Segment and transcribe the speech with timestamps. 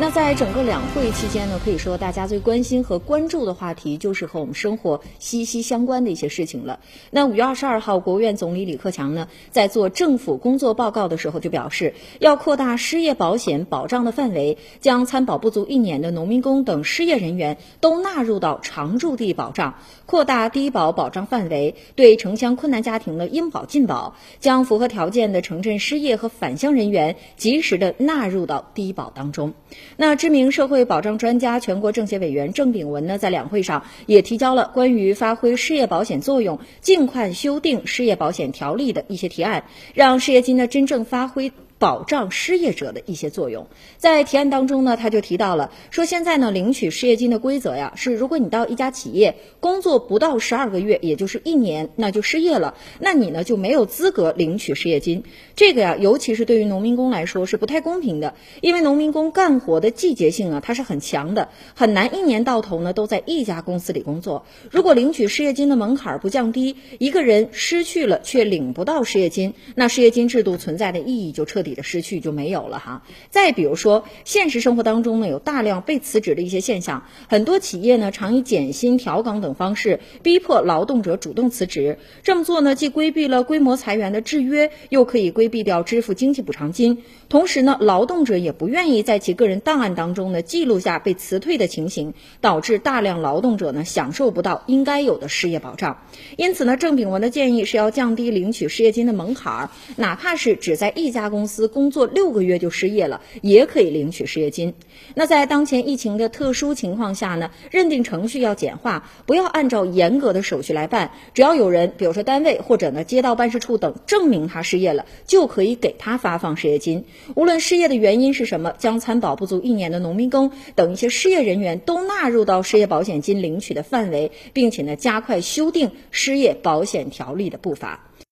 [0.00, 6.80] 那在整个两会期间呢，可以说大家最关心和关注的话题就是和我们生活息息相关的一些事情了。
[7.12, 19.74] 那五月二十二号，国务院总理李克强呢在做政府工作报告的时候就表示，要扩大失业保险保障的范围，将参保不足一年的农民工等失业人员都纳入到常住地保障，
[20.06, 29.54] 扩大低保保障范围，对城乡困难家庭的应保尽保，将符合条件的城镇失业和返乡人员及时的纳入到低保当中。
[29.96, 39.64] 那知名社会保障专家、全国政协委员郑炳文呢，在两会上也提交了关于发挥失业保险作用、尽快修订失业保险条例的一些提案，
[39.94, 41.52] 让失业金呢真正发挥。
[41.82, 55.24] 保障失业者的一些作用，在提案当中呢，他就提到了说，现在呢领取失业金的规则呀，是如果你到一家企业工作不到十二个月，也就是一年，那就失业了，那你呢就没有资格领取失业金。
[55.56, 64.46] 这个呀，尤其是对于农民工来说是不太公平的，因为农民工干活的季节性啊，它是很强的，很难一年到头呢都在一家公司里工作。
[64.70, 71.71] 如果领取失业金的门槛不降低，一个人失去了却领不到失业金，那失业金制度存在的意义就彻底。
[71.74, 73.02] 的失去就没有了哈。
[73.30, 81.98] 再比如说，现实生活当中呢，有大量被辞职的一些现象，很多企业呢常以减薪、调岗等方式逼迫劳动者主动辞职。
[82.22, 87.02] 这么做呢，既规避了规模裁员的制约，又可以规避掉支付经济补偿金。
[87.28, 95.98] 同时呢，劳动者也不愿意在其个人档案当中呢记录下被辞退的情形，导致大量劳动者呢享受不到应该有的失业保障。
[96.36, 104.74] 因此呢，郑炳文的建议是要降低领取失业金的门槛儿，哪怕是只在一家公司工作六个月就失业了，也可以领取失业金。
[105.14, 111.12] 那在当前疫情的特殊情况下呢，认定程序要简化，不要按照严格的手续来办。
[111.34, 117.04] 只要有人，比如说单位或者呢街道办事处等证明他失业了，就可以给他发放失业金。
[117.34, 128.08] 无论失业的原因是什么，将参保不足一年的农民工等一些失业人员都纳入到失业保险金领取的范围，并且呢加快修订失业保险条例的步伐。